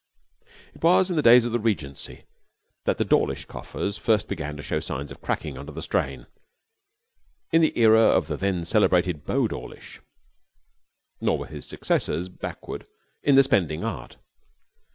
It 0.73 0.81
was 0.81 1.11
in 1.11 1.15
the 1.15 1.21
days 1.21 1.45
of 1.45 1.51
the 1.51 1.59
Regency 1.59 2.23
that 2.85 2.97
the 2.97 3.05
Dawlish 3.05 3.45
coffers 3.45 3.99
first 3.99 4.27
began 4.27 4.57
to 4.57 4.63
show 4.63 4.79
signs 4.79 5.11
of 5.11 5.21
cracking 5.21 5.59
under 5.59 5.71
the 5.71 5.83
strain, 5.83 6.25
in 7.51 7.61
the 7.61 7.77
era 7.79 8.01
of 8.01 8.25
the 8.25 8.35
then 8.35 8.65
celebrated 8.65 9.25
Beau 9.25 9.47
Dawlish. 9.47 10.01
Nor 11.21 11.37
were 11.37 11.45
his 11.45 11.67
successors 11.67 12.29
backward 12.29 12.87
in 13.21 13.35
the 13.35 13.43
spending 13.43 13.83
art. 13.83 14.17